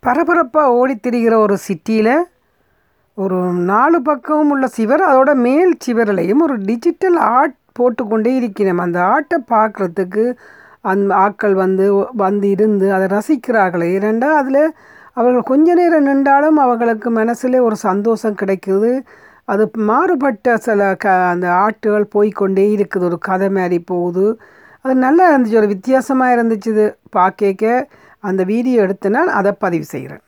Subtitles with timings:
[0.00, 2.14] பரபரப்பாக ஓடித் திரிகிற ஒரு சிட்டியில்
[3.14, 9.38] ஒரு நாலு பக்கமும் உள்ள சிவர் அதோட மேல் சிவரலையும் ஒரு டிஜிட்டல் ஆர்ட் போட்டுக்கொண்டே இருக்கிறோம் அந்த ஆர்ட்டை
[9.50, 10.24] பார்க்குறதுக்கு
[10.80, 13.88] அந் ஆட்கள் வந்து வந்து இருந்து அதை ரசிக்கிறார்களே.
[13.96, 14.62] ஏனெண்டா அதில்
[15.12, 19.00] அவர்கள் கொஞ்ச நேரம் நின்றாலும் அவர்களுக்கு மனசில் ஒரு சந்தோஷம் கிடைக்குது.
[19.44, 23.02] அது மாறுபட்ட சில க அந்த ஆர்ட்டுகள் போய்க்கொண்டே இருக்குது.
[23.02, 24.38] ஒரு கதை மாதிரி போகுது.
[24.80, 25.56] அது நல்லா இருந்துச்சு.
[25.56, 27.86] ஒரு வித்தியாசமாக இருந்துச்சு இது பார்க்க
[28.28, 30.18] அந்த வீடியோ எடுத்து நான் அதை பதிவு செய்கிறேன்.